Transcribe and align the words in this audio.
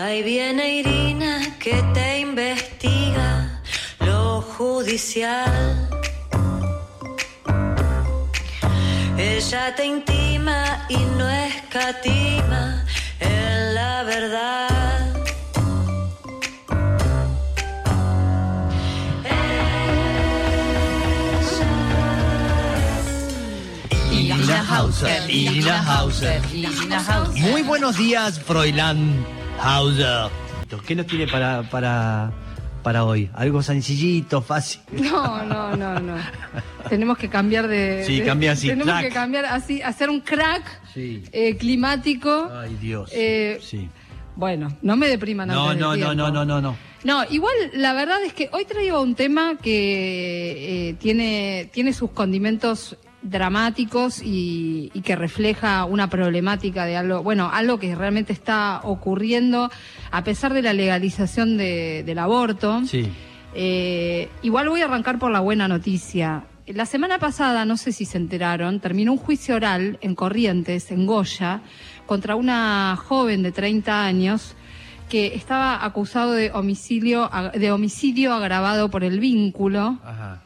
Ahí 0.00 0.22
viene 0.22 0.78
Irina 0.78 1.40
que 1.58 1.82
te 1.92 2.20
investiga 2.20 3.60
lo 3.98 4.40
judicial. 4.42 5.88
Ella 9.18 9.74
te 9.74 9.84
intima 9.84 10.86
y 10.88 10.98
no 10.98 11.28
escatima 11.28 12.84
en 13.18 13.74
la 13.74 14.04
verdad. 14.04 14.68
Irina 24.12 24.64
Hauser, 24.70 25.28
Irina 25.28 25.82
Hauser. 25.82 26.40
Irina 26.54 27.04
Hauser. 27.04 27.42
Muy 27.42 27.62
buenos 27.62 27.96
días, 27.96 28.38
Froilán 28.38 29.37
Hauser. 29.60 30.30
¿Qué 30.86 30.94
nos 30.94 31.06
tiene 31.06 31.26
para, 31.26 31.62
para, 31.70 32.30
para 32.82 33.04
hoy? 33.04 33.30
Algo 33.34 33.62
sencillito, 33.62 34.42
fácil. 34.42 34.80
No, 34.92 35.44
no, 35.44 35.76
no, 35.76 35.98
no. 36.00 36.16
tenemos 36.88 37.16
que 37.18 37.28
cambiar 37.28 37.66
de. 37.68 38.04
Sí, 38.06 38.20
de- 38.20 38.26
cambia 38.26 38.52
así, 38.52 38.68
Tenemos 38.68 38.92
crack. 38.92 39.08
que 39.08 39.14
cambiar 39.14 39.44
así, 39.46 39.82
hacer 39.82 40.10
un 40.10 40.20
crack 40.20 40.64
Sí. 40.94 41.22
eh, 41.32 41.56
climático. 41.56 42.50
Ay, 42.52 42.76
Dios. 42.80 43.10
Eh, 43.14 43.58
sí. 43.62 43.88
Bueno, 44.36 44.76
no 44.82 44.96
me 44.96 45.08
depriman 45.08 45.48
No, 45.48 45.70
antes 45.70 45.80
no, 45.80 45.90
del 45.92 46.00
no, 46.00 46.14
no, 46.14 46.30
no, 46.30 46.44
no, 46.44 46.60
no. 46.60 46.76
No, 47.04 47.24
igual 47.30 47.54
la 47.74 47.92
verdad 47.92 48.22
es 48.24 48.32
que 48.32 48.48
hoy 48.52 48.64
traigo 48.64 49.00
un 49.00 49.14
tema 49.14 49.56
que 49.60 50.90
eh, 50.90 50.94
tiene, 50.94 51.70
tiene 51.72 51.92
sus 51.92 52.10
condimentos 52.10 52.96
dramáticos 53.22 54.22
y, 54.22 54.90
y 54.94 55.00
que 55.02 55.16
refleja 55.16 55.84
una 55.84 56.08
problemática 56.08 56.84
de 56.84 56.96
algo, 56.96 57.22
bueno, 57.22 57.50
algo 57.52 57.78
que 57.78 57.94
realmente 57.94 58.32
está 58.32 58.80
ocurriendo 58.84 59.70
a 60.10 60.24
pesar 60.24 60.52
de 60.54 60.62
la 60.62 60.72
legalización 60.72 61.56
de- 61.56 62.02
del 62.04 62.18
aborto. 62.18 62.82
Sí. 62.86 63.08
Eh, 63.54 64.28
igual 64.42 64.68
voy 64.68 64.82
a 64.82 64.84
arrancar 64.84 65.18
por 65.18 65.30
la 65.30 65.40
buena 65.40 65.68
noticia. 65.68 66.44
La 66.66 66.84
semana 66.86 67.18
pasada, 67.18 67.64
no 67.64 67.76
sé 67.76 67.92
si 67.92 68.04
se 68.04 68.18
enteraron, 68.18 68.78
terminó 68.80 69.12
un 69.12 69.18
juicio 69.18 69.56
oral 69.56 69.98
en 70.02 70.14
Corrientes, 70.14 70.90
en 70.90 71.06
Goya, 71.06 71.62
contra 72.06 72.36
una 72.36 72.96
joven 72.96 73.42
de 73.42 73.52
30 73.52 74.04
años 74.04 74.54
que 75.08 75.34
estaba 75.34 75.82
acusado 75.82 76.32
de 76.32 76.50
homicidio, 76.52 77.30
de 77.54 77.72
homicidio 77.72 78.34
agravado 78.34 78.90
por 78.90 79.02
el 79.04 79.18
vínculo 79.20 79.98
Ajá. 80.04 80.42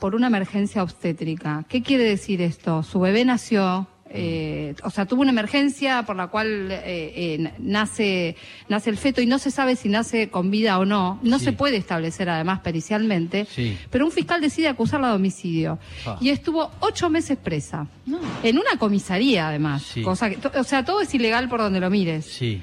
Por 0.00 0.14
una 0.14 0.26
emergencia 0.28 0.82
obstétrica. 0.82 1.64
¿Qué 1.68 1.82
quiere 1.82 2.04
decir 2.04 2.40
esto? 2.42 2.82
Su 2.82 2.98
bebé 3.00 3.24
nació, 3.24 3.86
eh, 4.12 4.74
o 4.82 4.90
sea, 4.90 5.06
tuvo 5.06 5.20
una 5.22 5.30
emergencia 5.30 6.02
por 6.04 6.16
la 6.16 6.26
cual 6.26 6.68
eh, 6.72 6.80
eh, 6.84 7.52
nace, 7.60 8.34
nace 8.68 8.90
el 8.90 8.96
feto 8.96 9.20
y 9.20 9.26
no 9.26 9.38
se 9.38 9.52
sabe 9.52 9.76
si 9.76 9.88
nace 9.88 10.30
con 10.30 10.50
vida 10.50 10.78
o 10.80 10.84
no. 10.84 11.20
No 11.22 11.38
Sí. 11.38 11.44
se 11.44 11.52
puede 11.52 11.76
establecer 11.76 12.28
además 12.28 12.58
pericialmente. 12.60 13.44
Sí. 13.48 13.78
Pero 13.90 14.04
un 14.06 14.10
fiscal 14.10 14.40
decide 14.40 14.66
acusarla 14.68 15.10
de 15.10 15.14
homicidio. 15.14 15.78
Ah. 16.06 16.16
Y 16.20 16.30
estuvo 16.30 16.72
ocho 16.80 17.08
meses 17.08 17.38
presa. 17.38 17.86
En 18.42 18.58
una 18.58 18.76
comisaría, 18.78 19.48
además. 19.48 19.82
Sí. 19.82 20.02
Cosa 20.02 20.28
que, 20.30 20.36
to- 20.38 20.50
o 20.58 20.64
sea, 20.64 20.84
todo 20.84 21.02
es 21.02 21.14
ilegal 21.14 21.48
por 21.48 21.60
donde 21.60 21.78
lo 21.78 21.88
mires. 21.90 22.24
Sí. 22.24 22.60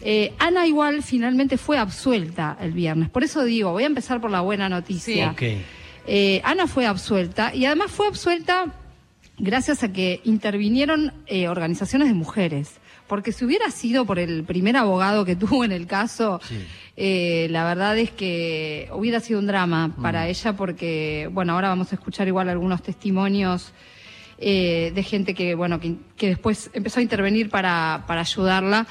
Eh, 0.00 0.32
Ana 0.38 0.66
igual 0.66 1.02
finalmente 1.02 1.56
fue 1.56 1.78
absuelta 1.78 2.58
el 2.60 2.72
viernes. 2.72 3.08
Por 3.10 3.22
eso 3.22 3.44
digo, 3.44 3.70
voy 3.70 3.84
a 3.84 3.86
empezar 3.86 4.20
por 4.20 4.30
la 4.30 4.40
buena 4.40 4.68
noticia. 4.68 5.30
Ok. 5.30 5.42
Eh, 6.06 6.40
Ana 6.44 6.66
fue 6.66 6.86
absuelta 6.86 7.54
y 7.54 7.64
además 7.66 7.90
fue 7.90 8.06
absuelta 8.08 8.66
gracias 9.38 9.82
a 9.82 9.92
que 9.92 10.20
intervinieron 10.24 11.12
eh, 11.26 11.48
organizaciones 11.48 12.08
de 12.08 12.14
mujeres. 12.14 12.78
Porque 13.06 13.32
si 13.32 13.44
hubiera 13.44 13.70
sido 13.70 14.06
por 14.06 14.18
el 14.18 14.44
primer 14.44 14.76
abogado 14.76 15.24
que 15.24 15.36
tuvo 15.36 15.64
en 15.64 15.72
el 15.72 15.86
caso, 15.86 16.40
Sí. 16.48 16.64
eh, 16.96 17.48
la 17.50 17.64
verdad 17.64 17.98
es 17.98 18.10
que 18.10 18.88
hubiera 18.92 19.20
sido 19.20 19.38
un 19.40 19.46
drama 19.46 19.88
Mm. 19.88 20.02
para 20.02 20.28
ella 20.28 20.54
porque, 20.54 21.28
bueno, 21.32 21.52
ahora 21.54 21.68
vamos 21.68 21.92
a 21.92 21.96
escuchar 21.96 22.28
igual 22.28 22.48
algunos 22.48 22.82
testimonios 22.82 23.72
eh, 24.38 24.90
de 24.94 25.02
gente 25.04 25.32
que, 25.34 25.54
bueno, 25.54 25.78
que, 25.80 25.94
que 26.16 26.28
después 26.28 26.68
empezó 26.74 26.98
a 27.00 27.02
intervenir 27.02 27.50
para, 27.50 28.04
para 28.06 28.22
ayudarla 28.22 28.86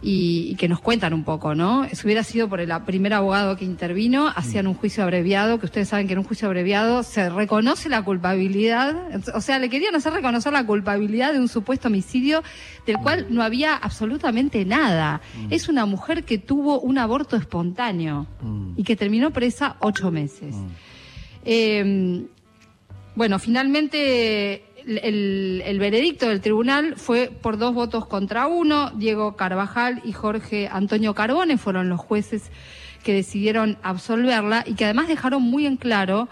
y, 0.00 0.48
y 0.52 0.54
que 0.54 0.68
nos 0.68 0.80
cuentan 0.80 1.12
un 1.12 1.24
poco, 1.24 1.54
¿no? 1.54 1.88
Si 1.92 2.06
hubiera 2.06 2.22
sido 2.22 2.48
por 2.48 2.60
el 2.60 2.70
primer 2.86 3.14
abogado 3.14 3.56
que 3.56 3.64
intervino, 3.64 4.28
hacían 4.28 4.66
un 4.68 4.74
juicio 4.74 5.02
abreviado, 5.02 5.58
que 5.58 5.66
ustedes 5.66 5.88
saben 5.88 6.06
que 6.06 6.12
en 6.12 6.20
un 6.20 6.24
juicio 6.24 6.46
abreviado 6.46 7.02
se 7.02 7.28
reconoce 7.30 7.88
la 7.88 8.02
culpabilidad, 8.02 8.94
o 9.34 9.40
sea, 9.40 9.58
le 9.58 9.68
querían 9.68 9.94
hacer 9.96 10.12
reconocer 10.12 10.52
la 10.52 10.64
culpabilidad 10.64 11.32
de 11.32 11.40
un 11.40 11.48
supuesto 11.48 11.88
homicidio 11.88 12.42
del 12.86 12.98
cual 12.98 13.26
no 13.30 13.42
había 13.42 13.74
absolutamente 13.74 14.64
nada. 14.64 15.20
Es 15.50 15.68
una 15.68 15.84
mujer 15.84 16.24
que 16.24 16.38
tuvo 16.38 16.80
un 16.80 16.98
aborto 16.98 17.36
espontáneo 17.36 18.26
Mm. 18.40 18.74
y 18.76 18.84
que 18.84 18.94
terminó 18.96 19.32
presa 19.32 19.76
ocho 19.80 20.10
meses. 20.10 20.54
Eh, 21.44 22.24
bueno, 23.14 23.38
finalmente 23.40 24.64
el, 24.88 25.62
el- 25.64 25.78
veredicto 25.78 26.28
del 26.28 26.40
tribunal 26.40 26.94
fue 26.96 27.30
por 27.30 27.58
dos 27.58 27.74
votos 27.74 28.06
contra 28.06 28.46
uno. 28.46 28.90
Diego 28.90 29.36
Carvajal 29.36 30.00
y 30.04 30.12
Jorge 30.12 30.68
Antonio 30.70 31.14
Carbone 31.14 31.58
fueron 31.58 31.88
los 31.88 32.00
jueces 32.00 32.50
que 33.04 33.12
decidieron 33.12 33.76
absolverla 33.82 34.64
y 34.66 34.74
que 34.74 34.84
además 34.84 35.08
dejaron 35.08 35.42
muy 35.42 35.66
en 35.66 35.76
claro 35.76 36.28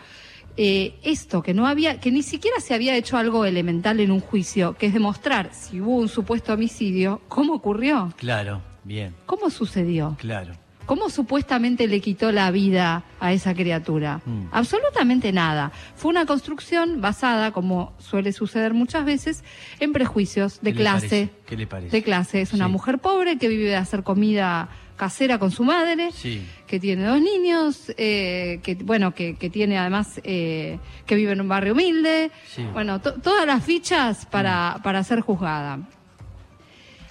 eh, 0.56 0.94
esto, 1.02 1.42
que 1.42 1.52
no 1.54 1.66
había, 1.66 2.00
que 2.00 2.10
ni 2.10 2.22
siquiera 2.22 2.60
se 2.60 2.72
había 2.74 2.96
hecho 2.96 3.18
algo 3.18 3.44
elemental 3.44 4.00
en 4.00 4.10
un 4.10 4.20
juicio, 4.20 4.74
que 4.78 4.86
es 4.86 4.94
demostrar 4.94 5.50
si 5.52 5.80
hubo 5.82 5.96
un 5.96 6.08
supuesto 6.08 6.54
homicidio, 6.54 7.20
cómo 7.28 7.52
ocurrió, 7.54 8.12
Claro. 8.16 8.62
Bien. 8.82 9.14
cómo 9.26 9.50
sucedió. 9.50 10.16
Claro. 10.18 10.54
¿Cómo 10.86 11.10
supuestamente 11.10 11.88
le 11.88 12.00
quitó 12.00 12.30
la 12.32 12.50
vida 12.52 13.02
a 13.20 13.32
esa 13.32 13.54
criatura? 13.54 14.20
Mm. 14.24 14.46
Absolutamente 14.52 15.32
nada. 15.32 15.72
Fue 15.96 16.10
una 16.10 16.26
construcción 16.26 17.00
basada, 17.00 17.50
como 17.50 17.92
suele 17.98 18.32
suceder 18.32 18.72
muchas 18.72 19.04
veces, 19.04 19.42
en 19.80 19.92
prejuicios 19.92 20.60
de 20.62 20.72
¿Qué 20.72 20.78
clase. 20.78 21.28
¿Qué 21.46 21.56
le 21.56 21.66
parece? 21.66 21.90
De 21.96 22.02
clase. 22.04 22.40
Es 22.40 22.52
una 22.52 22.66
Sí. 22.66 22.72
mujer 22.72 22.98
pobre 23.00 23.36
que 23.36 23.48
vive 23.48 23.64
de 23.68 23.76
hacer 23.76 24.04
comida 24.04 24.68
casera 24.96 25.38
con 25.38 25.50
su 25.50 25.62
madre, 25.64 26.10
Sí. 26.12 26.42
que 26.66 26.80
tiene 26.80 27.04
dos 27.04 27.20
niños, 27.20 27.92
eh, 27.98 28.60
que 28.62 28.76
bueno, 28.76 29.12
que, 29.12 29.34
que 29.36 29.50
tiene 29.50 29.76
además 29.78 30.20
eh, 30.24 30.78
que 31.04 31.16
vive 31.16 31.32
en 31.32 31.40
un 31.42 31.48
barrio 31.48 31.72
humilde. 31.74 32.30
Sí. 32.46 32.62
Mm. 32.62 32.72
Bueno, 32.72 33.00
to- 33.02 33.14
todas 33.20 33.44
las 33.46 33.62
fichas 33.64 34.24
para, 34.26 34.78
para 34.82 35.02
ser 35.04 35.20
juzgada. 35.20 35.80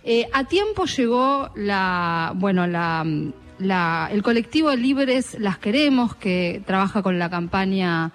Eh, 0.03 0.27
a 0.33 0.43
tiempo 0.45 0.85
llegó 0.85 1.49
la, 1.55 2.31
bueno, 2.35 2.65
la, 2.67 3.03
la- 3.59 4.09
el 4.11 4.21
colectivo 4.23 4.73
Libres 4.75 5.37
Las 5.39 5.57
Queremos, 5.57 6.15
que 6.15 6.61
trabaja 6.65 7.01
con 7.01 7.17
la 7.19 7.29
campaña 7.29 8.11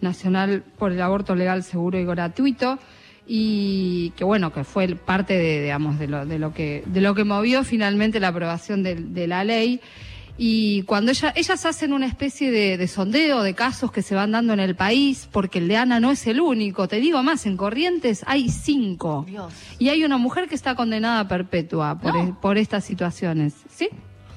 nacional 0.00 0.62
por 0.78 0.92
el 0.92 1.00
aborto 1.00 1.34
legal, 1.34 1.62
seguro 1.62 1.98
y 1.98 2.04
gratuito, 2.04 2.78
y 3.26 4.10
que 4.10 4.24
bueno, 4.24 4.52
que 4.52 4.62
fue 4.64 4.86
parte 4.94 5.34
de, 5.36 5.62
digamos, 5.62 5.98
de 5.98 6.06
lo, 6.06 6.26
de 6.26 6.38
lo 6.38 6.54
que, 6.54 6.82
de 6.86 7.00
lo 7.00 7.14
que 7.14 7.24
movió 7.24 7.64
finalmente 7.64 8.20
la 8.20 8.28
aprobación 8.28 8.82
de, 8.82 8.94
de 8.94 9.26
la 9.26 9.42
ley. 9.44 9.80
Y 10.38 10.82
cuando 10.82 11.10
ella, 11.12 11.32
ellas 11.34 11.64
hacen 11.64 11.94
una 11.94 12.04
especie 12.06 12.50
de, 12.50 12.76
de 12.76 12.88
sondeo 12.88 13.42
de 13.42 13.54
casos 13.54 13.90
que 13.90 14.02
se 14.02 14.14
van 14.14 14.32
dando 14.32 14.52
en 14.52 14.60
el 14.60 14.76
país, 14.76 15.28
porque 15.32 15.58
el 15.60 15.66
de 15.66 15.78
Ana 15.78 15.98
no 15.98 16.10
es 16.10 16.26
el 16.26 16.42
único, 16.42 16.86
te 16.88 17.00
digo 17.00 17.22
más, 17.22 17.46
en 17.46 17.56
Corrientes 17.56 18.22
hay 18.26 18.50
cinco. 18.50 19.24
Dios. 19.26 19.50
Y 19.78 19.88
hay 19.88 20.04
una 20.04 20.18
mujer 20.18 20.46
que 20.46 20.54
está 20.54 20.74
condenada 20.74 21.20
a 21.20 21.26
perpetua 21.28 21.98
por, 21.98 22.14
No. 22.14 22.22
e- 22.22 22.34
por 22.40 22.58
estas 22.58 22.84
situaciones. 22.84 23.54
¿Sí? 23.70 23.88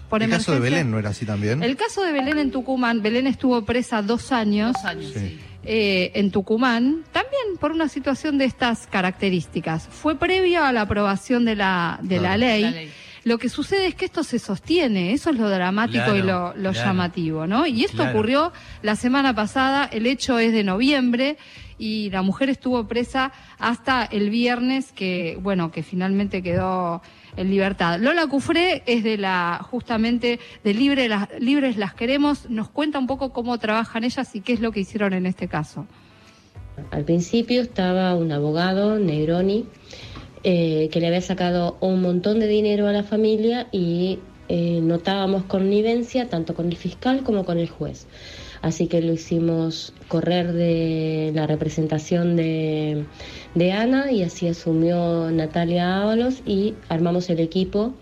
Por 0.10 0.24
El 0.24 0.30
caso 0.30 0.54
de. 0.54 0.60
Belén 0.60 0.90
no 0.92 0.98
era 1.00 1.10
así 1.10 1.26
también. 1.26 1.62
El 1.64 1.76
caso 1.76 2.04
de 2.04 2.12
Belén 2.12 2.38
en 2.40 2.52
Tucumán, 2.52 3.02
Belén 3.02 3.28
estuvo 3.28 3.64
presa 3.64 4.02
dos 4.02 4.32
años 4.32 4.74
Dos 4.74 4.86
años, 4.86 5.12
Sí. 5.14 5.20
sí. 5.20 5.40
eh, 5.64 6.12
en 6.16 6.32
Tucumán, 6.32 7.04
también 7.12 7.58
por 7.60 7.72
una 7.72 7.88
situación 7.90 8.38
de 8.38 8.46
estas 8.46 8.88
características. 8.88 9.88
Fue 9.88 10.16
previo 10.18 10.64
a 10.64 10.72
la 10.72 10.82
aprobación 10.82 11.46
de 11.46 11.56
la, 11.56 12.00
de 12.02 12.20
la, 12.20 12.38
ley. 12.38 12.62
La 12.64 12.72
ley. 12.72 12.92
Lo 13.26 13.38
que 13.38 13.50
sucede 13.50 13.88
es 13.88 13.96
que 13.96 14.06
esto 14.06 14.24
se 14.24 14.40
sostiene, 14.40 15.12
eso 15.12 15.30
es 15.30 15.38
lo 15.38 15.50
dramático 15.50 16.06
Claro, 16.06 16.16
y 16.16 16.22
lo, 16.22 16.54
lo 16.56 16.72
claro. 16.72 16.88
llamativo, 16.88 17.48
¿no? 17.48 17.68
Y 17.68 17.84
esto 17.84 17.98
Claro. 17.98 18.12
ocurrió 18.12 18.54
la 18.82 18.96
semana 18.96 19.36
pasada, 19.36 19.84
el 19.92 20.08
hecho 20.08 20.40
es 20.40 20.54
de 20.54 20.64
noviembre 20.64 21.38
y 21.78 22.10
la 22.12 22.22
mujer 22.22 22.50
estuvo 22.50 22.88
presa 22.88 23.32
hasta 23.60 24.06
el 24.06 24.30
viernes 24.30 24.94
que, 24.94 25.38
bueno, 25.42 25.70
que 25.70 25.84
finalmente 25.84 26.42
quedó 26.42 27.02
en 27.40 27.50
libertad. 27.50 28.00
Lola 28.00 28.28
Cufré 28.28 28.84
es 28.86 29.04
de 29.04 29.18
la, 29.18 29.66
justamente, 29.72 30.40
de 30.64 30.74
Libre, 30.74 31.08
las, 31.08 31.30
Libres 31.40 31.78
las 31.78 31.94
Queremos, 31.94 32.50
nos 32.50 32.70
cuenta 32.70 33.00
un 33.00 33.08
poco 33.08 33.32
cómo 33.32 33.58
trabajan 33.58 34.04
ellas 34.04 34.36
y 34.36 34.42
qué 34.42 34.54
es 34.54 34.60
lo 34.60 34.72
que 34.72 34.82
hicieron 34.82 35.14
en 35.14 35.26
este 35.26 35.48
caso. 35.48 35.88
Al 36.92 37.06
principio 37.06 37.62
estaba 37.62 38.16
un 38.16 38.32
abogado, 38.32 39.00
Negroni, 39.00 39.66
eh, 40.44 40.90
que 40.92 41.00
le 41.00 41.08
había 41.08 41.22
sacado 41.22 41.78
un 41.80 42.02
montón 42.02 42.40
de 42.40 42.48
dinero 42.48 42.88
a 42.88 42.92
la 42.92 43.04
familia 43.04 43.68
y 43.72 44.20
eh, 44.50 44.82
notábamos 44.82 45.44
connivencia 45.44 46.28
tanto 46.28 46.56
con 46.56 46.68
el 46.68 46.76
fiscal 46.76 47.24
como 47.24 47.46
con 47.46 47.60
el 47.60 47.70
juez. 47.70 48.08
Así 48.62 48.88
que 48.88 49.02
lo 49.02 49.14
hicimos 49.14 49.94
correr 50.08 50.52
de 50.52 51.32
la 51.34 51.48
representación 51.48 52.36
de, 52.36 53.06
de 53.56 53.72
Ana 53.72 54.12
y 54.12 54.24
así 54.24 54.48
asumió 54.48 55.32
Natalia 55.32 56.02
Ábalos 56.02 56.42
y 56.46 56.74
armamos 56.90 57.30
el 57.30 57.40
equipo 57.40 57.94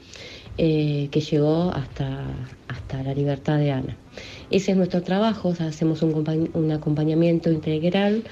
eh, 0.58 1.10
que 1.12 1.22
llegó 1.22 1.72
hasta, 1.76 2.24
hasta 2.68 3.04
la 3.04 3.14
libertad 3.14 3.60
de 3.60 3.72
Ana. 3.72 3.98
Ese 4.50 4.72
es 4.72 4.78
nuestro 4.78 5.04
trabajo, 5.04 5.54
hacemos 5.60 6.02
un, 6.02 6.50
un 6.54 6.72
acompañamiento 6.72 7.52
integral, 7.52 8.24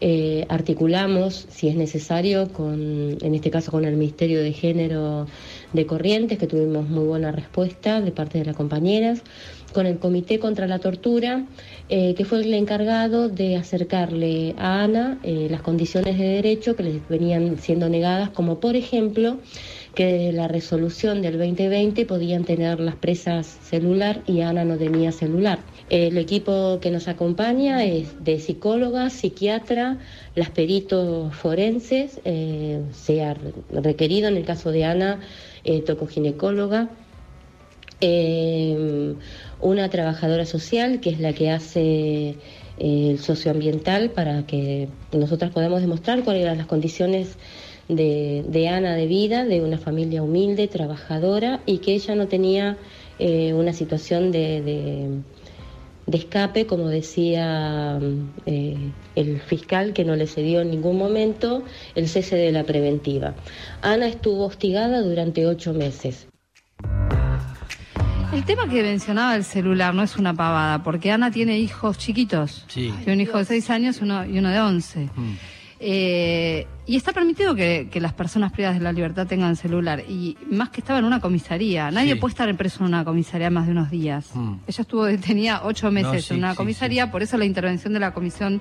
eh, 0.00 0.46
articulamos, 0.48 1.46
si 1.50 1.68
es 1.68 1.76
necesario, 1.76 2.52
con, 2.52 3.18
en 3.20 3.34
este 3.34 3.50
caso 3.50 3.70
con 3.70 3.84
el 3.84 3.96
Ministerio 3.96 4.42
de 4.42 4.52
Género 4.52 5.26
de 5.72 5.86
Corrientes, 5.86 6.38
que 6.38 6.46
tuvimos 6.46 6.88
muy 6.88 7.04
buena 7.04 7.32
respuesta 7.32 8.00
de 8.00 8.10
parte 8.10 8.38
de 8.38 8.46
las 8.46 8.56
compañeras, 8.56 9.22
con 9.72 9.86
el 9.86 9.98
Comité 9.98 10.38
contra 10.38 10.66
la 10.66 10.78
Tortura, 10.78 11.44
eh, 11.88 12.14
que 12.14 12.24
fue 12.24 12.40
el 12.40 12.54
encargado 12.54 13.28
de 13.28 13.56
acercarle 13.56 14.54
a 14.58 14.82
Ana 14.82 15.18
eh, 15.22 15.48
las 15.50 15.62
condiciones 15.62 16.18
de 16.18 16.24
derecho 16.24 16.76
que 16.76 16.82
les 16.82 17.08
venían 17.08 17.58
siendo 17.58 17.88
negadas, 17.88 18.30
como 18.30 18.58
por 18.58 18.76
ejemplo 18.76 19.38
que 19.94 20.32
la 20.32 20.48
resolución 20.48 21.22
del 21.22 21.38
2020 21.38 22.06
podían 22.06 22.44
tener 22.44 22.80
las 22.80 22.96
presas 22.96 23.46
celular 23.46 24.22
y 24.26 24.40
Ana 24.40 24.64
no 24.64 24.76
tenía 24.76 25.12
celular. 25.12 25.58
El 25.88 26.16
equipo 26.18 26.78
que 26.80 26.90
nos 26.90 27.08
acompaña 27.08 27.84
es 27.84 28.24
de 28.24 28.38
psicóloga, 28.38 29.10
psiquiatra, 29.10 29.98
las 30.34 30.50
peritos 30.50 31.34
forenses, 31.34 32.20
eh, 32.24 32.82
se 32.92 33.22
ha 33.22 33.36
requerido 33.70 34.28
en 34.28 34.36
el 34.36 34.44
caso 34.44 34.70
de 34.70 34.84
Ana, 34.84 35.20
eh, 35.64 35.82
tocoginecóloga, 35.82 36.88
eh, 38.00 39.14
una 39.60 39.90
trabajadora 39.90 40.46
social 40.46 41.00
que 41.00 41.10
es 41.10 41.20
la 41.20 41.34
que 41.34 41.50
hace 41.50 42.36
eh, 42.78 43.10
el 43.10 43.18
socioambiental 43.18 44.10
para 44.10 44.46
que 44.46 44.88
nosotras 45.12 45.50
podamos 45.50 45.82
demostrar 45.82 46.24
cuáles 46.24 46.44
eran 46.44 46.56
las 46.56 46.66
condiciones 46.66 47.36
de, 47.90 48.44
de, 48.46 48.68
Ana 48.68 48.94
de 48.94 49.06
vida, 49.06 49.44
de 49.44 49.60
una 49.60 49.78
familia 49.78 50.22
humilde, 50.22 50.68
trabajadora 50.68 51.60
y 51.66 51.78
que 51.78 51.94
ella 51.94 52.14
no 52.14 52.28
tenía 52.28 52.76
eh, 53.18 53.52
una 53.52 53.72
situación 53.72 54.30
de, 54.32 54.62
de, 54.62 55.08
de, 56.06 56.18
escape, 56.18 56.66
como 56.66 56.88
decía 56.88 57.98
eh, 58.46 58.76
el 59.16 59.40
fiscal, 59.40 59.92
que 59.92 60.04
no 60.04 60.16
le 60.16 60.26
cedió 60.26 60.60
en 60.60 60.70
ningún 60.70 60.96
momento 60.96 61.62
el 61.94 62.08
cese 62.08 62.36
de 62.36 62.52
la 62.52 62.64
preventiva. 62.64 63.34
Ana 63.82 64.06
estuvo 64.06 64.46
hostigada 64.46 65.02
durante 65.02 65.46
ocho 65.46 65.74
meses. 65.74 66.26
El 68.32 68.44
tema 68.44 68.68
que 68.68 68.80
mencionaba 68.82 69.34
el 69.34 69.42
celular 69.42 69.92
no 69.92 70.04
es 70.04 70.16
una 70.16 70.32
pavada, 70.34 70.84
porque 70.84 71.10
Ana 71.10 71.32
tiene 71.32 71.58
hijos 71.58 71.98
chiquitos. 71.98 72.64
Sí. 72.68 72.92
Tiene 72.98 73.14
un 73.14 73.20
hijo 73.22 73.38
de 73.38 73.44
seis 73.44 73.68
años 73.70 74.00
uno, 74.00 74.24
y 74.24 74.38
uno 74.38 74.50
de 74.50 74.60
once. 74.60 75.08
Mm. 75.16 75.34
Eh, 75.82 76.66
y 76.84 76.96
está 76.96 77.12
permitido 77.12 77.54
que, 77.54 77.88
que, 77.90 78.00
las 78.00 78.12
personas 78.12 78.52
privadas 78.52 78.78
de 78.78 78.84
la 78.84 78.92
libertad 78.92 79.26
tengan 79.26 79.56
celular. 79.56 80.04
Y 80.06 80.36
más 80.50 80.68
que 80.68 80.80
estaba 80.80 80.98
en 80.98 81.06
una 81.06 81.20
comisaría. 81.20 81.90
Nadie 81.90 82.14
Sí. 82.14 82.18
puede 82.20 82.32
estar 82.32 82.54
preso 82.56 82.80
en 82.80 82.88
una 82.88 83.02
comisaría 83.04 83.48
más 83.48 83.64
de 83.64 83.72
unos 83.72 83.90
días. 83.90 84.28
Mm. 84.34 84.56
Ella 84.66 84.82
estuvo 84.82 85.04
detenida 85.06 85.62
ocho 85.64 85.90
meses 85.90 86.26
sí, 86.26 86.34
en 86.34 86.40
una 86.40 86.50
sí, 86.50 86.56
comisaría, 86.58 87.10
por 87.10 87.22
eso 87.22 87.38
la 87.38 87.46
intervención 87.46 87.94
de 87.94 88.00
la 88.00 88.12
Comisión 88.12 88.60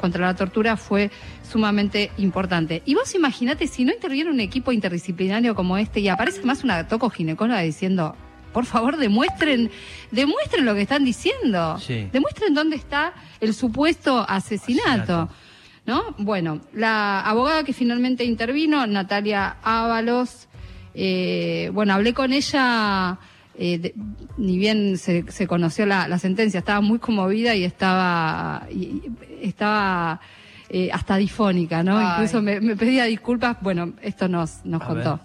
contra 0.00 0.26
la 0.26 0.34
Tortura 0.34 0.76
fue 0.76 1.10
sumamente 1.48 2.10
importante. 2.18 2.82
Y 2.84 2.94
vos 2.94 3.14
imaginate 3.14 3.68
si 3.68 3.84
no 3.84 3.92
interviene 3.92 4.30
un 4.30 4.40
equipo 4.40 4.72
interdisciplinario 4.72 5.54
como 5.54 5.78
este 5.78 6.00
y 6.00 6.08
aparece 6.08 6.42
más 6.42 6.64
una 6.64 6.88
toco 6.88 7.10
ginecóloga 7.10 7.60
diciendo, 7.60 8.16
por 8.52 8.64
favor 8.64 8.96
demuestren, 8.96 9.70
demuestren 10.10 10.64
lo 10.64 10.74
que 10.74 10.82
están 10.82 11.04
diciendo. 11.04 11.78
Sí. 11.78 12.08
Demuestren 12.12 12.54
dónde 12.54 12.76
está 12.76 13.12
el 13.40 13.54
supuesto 13.54 14.24
asesinato. 14.28 14.90
Asesinato. 15.12 15.45
¿No? 15.86 16.02
Bueno, 16.18 16.60
la 16.72 17.20
abogada 17.20 17.62
que 17.62 17.72
finalmente 17.72 18.24
intervino, 18.24 18.84
Natalia 18.86 19.56
Ábalos, 19.62 20.48
eh, 20.94 21.70
bueno, 21.72 21.94
hablé 21.94 22.12
con 22.12 22.32
ella, 22.32 23.18
eh, 23.56 23.78
de- 23.78 23.94
ni 24.36 24.58
bien 24.58 24.98
se, 24.98 25.24
se 25.30 25.46
conoció 25.46 25.86
la, 25.86 26.08
la 26.08 26.18
sentencia, 26.18 26.58
estaba 26.58 26.80
muy 26.80 26.98
conmovida 26.98 27.54
y 27.54 27.62
estaba, 27.64 28.66
y- 28.70 29.02
estaba 29.40 30.20
eh, 30.68 30.90
hasta 30.92 31.16
difónica, 31.18 31.84
¿no? 31.84 31.96
Ay. 31.96 32.06
Incluso 32.14 32.42
me, 32.42 32.60
me 32.60 32.74
pedía 32.74 33.04
disculpas, 33.04 33.56
bueno, 33.60 33.92
esto 34.02 34.26
nos, 34.28 34.64
nos 34.64 34.82
A 34.82 34.86
contó. 34.86 35.10
ver. 35.12 35.20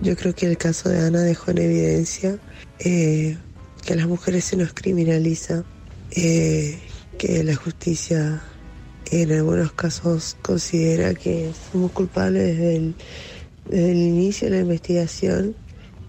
Yo 0.00 0.16
creo 0.16 0.34
que 0.34 0.46
el 0.46 0.56
caso 0.56 0.88
de 0.88 1.06
Ana 1.06 1.20
dejó 1.20 1.52
en 1.52 1.58
evidencia 1.58 2.38
eh, 2.80 3.36
que 3.86 3.92
a 3.92 3.96
las 3.96 4.06
mujeres 4.08 4.44
se 4.44 4.56
nos 4.56 4.72
criminaliza, 4.72 5.62
eh, 6.16 6.80
que 7.18 7.42
la 7.44 7.54
justicia 7.56 8.42
en 9.10 9.32
algunos 9.32 9.72
casos 9.72 10.36
considera 10.42 11.14
que 11.14 11.52
somos 11.72 11.92
culpables 11.92 12.42
desde 12.56 12.76
el, 12.76 12.96
desde 13.64 13.90
el 13.92 13.98
inicio 13.98 14.48
de 14.50 14.56
la 14.56 14.62
investigación 14.62 15.56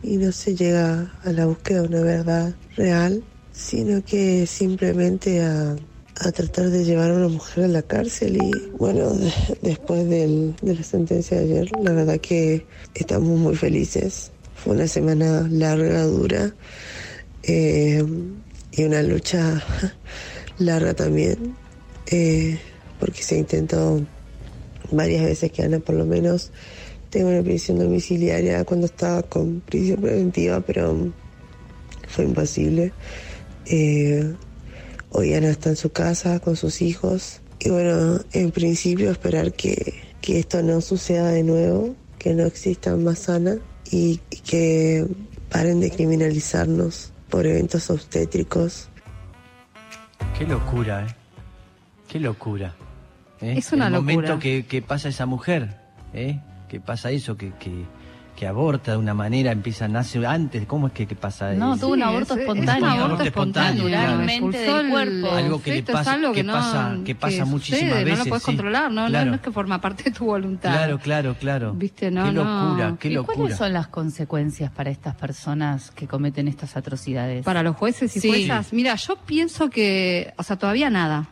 y 0.01 0.17
no 0.17 0.31
se 0.31 0.55
llega 0.55 1.13
a 1.23 1.31
la 1.31 1.45
búsqueda 1.45 1.81
de 1.81 1.87
una 1.87 2.01
verdad 2.01 2.55
real, 2.75 3.23
sino 3.51 4.03
que 4.03 4.47
simplemente 4.47 5.41
a, 5.41 5.75
a 6.21 6.31
tratar 6.31 6.69
de 6.69 6.85
llevar 6.85 7.11
a 7.11 7.15
una 7.15 7.27
mujer 7.27 7.65
a 7.65 7.67
la 7.67 7.81
cárcel 7.83 8.37
y 8.41 8.69
bueno, 8.77 9.13
de- 9.13 9.31
después 9.61 10.07
de 10.09 10.55
la 10.61 10.83
sentencia 10.83 11.37
de 11.37 11.43
ayer, 11.43 11.69
la 11.83 11.91
verdad 11.93 12.19
que 12.19 12.65
estamos 12.95 13.37
muy 13.39 13.55
felices. 13.55 14.31
Fue 14.55 14.73
una 14.75 14.87
semana 14.87 15.47
larga, 15.49 16.03
dura 16.03 16.53
eh, 17.43 18.03
y 18.71 18.83
una 18.83 19.01
lucha 19.03 19.63
larga 20.59 20.93
también, 20.93 21.55
eh, 22.11 22.59
porque 22.99 23.23
se 23.23 23.37
intentó 23.37 24.01
varias 24.91 25.23
veces 25.23 25.51
que 25.51 25.63
Ana 25.63 25.79
por 25.79 25.95
lo 25.95 26.05
menos 26.05 26.51
tenga 27.09 27.29
una 27.29 27.41
prisión 27.41 27.79
domiciliaria 27.79 28.63
cuando 28.65 28.85
estaba 28.85 29.23
con 29.23 29.61
prisión 29.61 30.01
preventiva, 30.01 30.61
pero 30.61 31.11
fue 32.07 32.25
imposible. 32.25 32.91
Eh, 33.65 34.33
hoy 35.11 35.33
Ana 35.33 35.49
está 35.49 35.69
en 35.69 35.75
su 35.75 35.91
casa 35.91 36.39
con 36.39 36.55
sus 36.55 36.81
hijos 36.81 37.41
y 37.59 37.69
bueno, 37.69 38.19
en 38.31 38.51
principio 38.51 39.11
esperar 39.11 39.53
que, 39.53 40.01
que 40.21 40.39
esto 40.39 40.61
no 40.61 40.81
suceda 40.81 41.29
de 41.29 41.43
nuevo, 41.43 41.95
que 42.17 42.33
no 42.33 42.45
exista 42.45 42.95
más 42.95 43.29
Ana 43.29 43.57
y, 43.91 44.19
y 44.29 44.37
que 44.37 45.07
paren 45.49 45.79
de 45.79 45.89
criminalizarnos 45.89 47.11
por 47.29 47.45
eventos 47.45 47.89
obstétricos. 47.89 48.89
Qué 50.37 50.45
locura, 50.45 51.05
¿eh? 51.05 51.15
Qué 52.07 52.19
locura. 52.19 52.75
¿Eh? 53.41 53.55
Es 53.57 53.71
una 53.71 53.87
El 53.87 53.93
momento 53.93 54.21
locura. 54.21 54.39
que, 54.39 54.65
que 54.65 54.81
pasa 54.81 55.09
esa 55.09 55.25
mujer, 55.25 55.77
¿eh? 56.13 56.39
Que 56.67 56.79
pasa 56.79 57.09
eso, 57.11 57.35
que, 57.35 57.51
que, 57.59 57.85
que 58.35 58.47
aborta 58.47 58.91
de 58.91 58.97
una 58.97 59.13
manera, 59.13 59.51
empieza, 59.51 59.87
nace 59.89 60.25
antes. 60.25 60.65
¿Cómo 60.65 60.87
es 60.87 60.93
que, 60.93 61.07
que 61.07 61.15
pasa 61.15 61.51
No, 61.55 61.73
eso? 61.73 61.81
tuvo 61.87 61.93
un 61.95 62.03
aborto 62.03 62.35
es- 62.35 62.39
es 62.41 62.47
espontáneo. 62.47 62.83
un 62.85 62.89
aborto 63.01 63.23
espontáneo, 63.23 63.87
espontáneo, 63.87 63.89
naturalmente 63.97 64.57
del 64.59 64.69
el 64.85 64.89
cuerpo. 64.91 65.35
Algo 65.35 65.61
que 65.61 65.71
le 65.71 65.77
es 65.79 65.83
pasa- 65.85 66.13
algo 66.13 66.31
que 66.31 66.43
no- 66.43 66.53
pasa- 66.53 66.97
que 67.03 67.15
pasa 67.15 67.43
muchísimas 67.45 67.81
sucede, 67.89 67.99
No 67.99 68.05
veces, 68.05 68.19
lo 68.19 68.25
puedes 68.29 68.43
sí. 68.43 68.45
controlar, 68.45 68.91
no, 68.91 69.01
no- 69.03 69.07
Claro. 69.09 69.29
no 69.31 69.35
es 69.35 69.41
que 69.41 69.51
forma 69.51 69.81
parte 69.81 70.03
de 70.03 70.11
tu 70.11 70.25
voluntad. 70.25 70.71
Claro, 70.71 70.99
claro, 70.99 71.35
claro. 71.39 71.73
Viste, 71.73 72.11
no, 72.11 72.25
Qué 72.25 72.31
no. 72.31 72.43
locura, 72.43 72.95
qué 72.99 73.07
¿Y 73.09 73.13
locura. 73.15 73.35
cuáles 73.35 73.57
son 73.57 73.73
las 73.73 73.87
consecuencias 73.87 74.71
para 74.71 74.89
estas 74.89 75.15
personas 75.15 75.91
que 75.91 76.07
cometen 76.07 76.47
estas 76.47 76.77
atrocidades? 76.77 77.43
Para 77.43 77.61
los 77.63 77.75
jueces 77.75 78.15
y 78.15 78.19
Sí. 78.21 78.29
juezas. 78.29 78.71
Mira, 78.71 78.95
yo 78.95 79.15
pienso 79.17 79.69
que, 79.69 80.33
o 80.37 80.43
sea, 80.43 80.55
todavía 80.55 80.89
nada. 80.89 81.27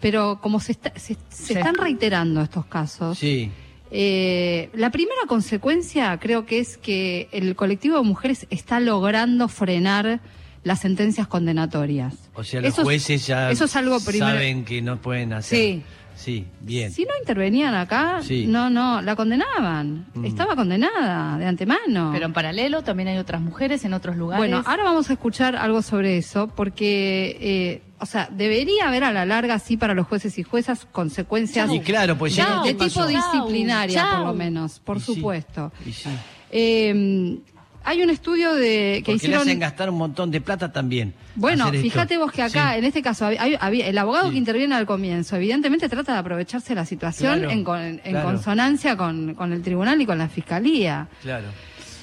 Pero 0.00 0.38
como 0.42 0.60
se, 0.60 0.72
está- 0.72 0.92
se, 0.96 1.16
están 1.54 1.74
reiterando 1.76 2.42
estos 2.42 2.66
casos, 2.66 3.18
Sí, 3.18 3.50
eh, 3.90 4.70
la 4.74 4.90
primera 4.90 5.20
consecuencia 5.28 6.18
creo 6.18 6.46
que 6.46 6.58
es 6.58 6.76
que 6.76 7.28
el 7.32 7.54
colectivo 7.56 7.96
de 7.98 8.02
mujeres 8.02 8.46
está 8.50 8.80
logrando 8.80 9.48
frenar 9.48 10.20
las 10.64 10.80
sentencias 10.80 11.26
condenatorias. 11.26 12.14
o 12.34 12.42
sea, 12.42 12.60
los 12.60 12.72
Eso 12.72 12.82
jueces 12.82 13.26
ya 13.26 13.50
eso 13.50 13.66
es 13.66 13.76
algo 13.76 14.00
saben 14.00 14.64
que 14.64 14.82
no 14.82 15.00
pueden 15.00 15.32
hacer. 15.34 15.58
Sí. 15.58 15.82
Sí, 16.16 16.46
bien. 16.60 16.90
Si 16.92 17.02
no 17.04 17.10
intervenían 17.20 17.74
acá, 17.74 18.20
Sí. 18.22 18.46
no, 18.46 18.70
no, 18.70 19.02
la 19.02 19.16
condenaban. 19.16 20.06
Mm. 20.14 20.24
Estaba 20.24 20.54
condenada 20.56 21.36
de 21.38 21.46
antemano. 21.46 22.10
Pero 22.12 22.26
en 22.26 22.32
paralelo 22.32 22.82
también 22.82 23.08
hay 23.08 23.18
otras 23.18 23.40
mujeres 23.40 23.84
en 23.84 23.94
otros 23.94 24.16
lugares. 24.16 24.38
Bueno, 24.40 24.62
ahora 24.64 24.84
vamos 24.84 25.10
a 25.10 25.14
escuchar 25.14 25.56
algo 25.56 25.82
sobre 25.82 26.16
eso, 26.18 26.46
porque, 26.48 27.36
eh, 27.40 27.82
o 27.98 28.06
sea, 28.06 28.28
debería 28.30 28.88
haber 28.88 29.04
a 29.04 29.12
la 29.12 29.26
larga, 29.26 29.58
sí, 29.58 29.76
para 29.76 29.94
los 29.94 30.06
jueces 30.06 30.38
y 30.38 30.42
juezas, 30.44 30.86
consecuencias 30.90 31.70
Y 31.72 31.80
claro, 31.80 32.16
pues 32.16 32.34
ya 32.36 32.44
de, 32.46 32.50
no 32.54 32.64
de 32.64 32.74
tipo 32.74 33.06
disciplinaria, 33.06 34.06
por 34.16 34.26
lo 34.26 34.34
menos, 34.34 34.80
por 34.80 34.98
Y 34.98 35.00
sí, 35.00 35.14
supuesto. 35.14 35.72
y 35.84 35.92
sí. 35.92 36.08
Eh, 36.50 37.38
hay 37.84 38.02
un 38.02 38.10
estudio 38.10 38.54
de 38.54 38.94
que 38.96 39.00
Porque 39.00 39.10
le 39.12 39.16
hicieron. 39.16 39.42
hacen 39.42 39.58
gastar 39.58 39.90
un 39.90 39.98
montón 39.98 40.30
de 40.30 40.40
plata 40.40 40.72
también. 40.72 41.14
Bueno, 41.36 41.66
esto. 41.68 41.78
fíjate 41.80 42.16
vos 42.16 42.32
que 42.32 42.42
acá, 42.42 42.72
Sí. 42.72 42.78
en 42.78 42.84
este 42.84 43.02
caso, 43.02 43.26
hay- 43.26 43.36
hay- 43.38 43.56
había- 43.60 43.86
el 43.88 43.98
abogado 43.98 44.26
Sí. 44.26 44.32
que 44.32 44.38
interviene 44.38 44.74
al 44.74 44.86
comienzo, 44.86 45.36
evidentemente 45.36 45.88
trata 45.88 46.12
de 46.14 46.18
aprovecharse 46.18 46.70
de 46.70 46.74
la 46.76 46.86
situación 46.86 47.38
Claro, 47.40 47.50
en, 47.52 47.64
con- 47.64 47.80
en 47.80 47.98
claro. 47.98 48.24
consonancia 48.26 48.96
con, 48.96 49.34
con 49.34 49.52
el 49.52 49.62
tribunal 49.62 50.00
y 50.00 50.06
con 50.06 50.18
la 50.18 50.28
fiscalía. 50.28 51.08
Claro. 51.22 51.46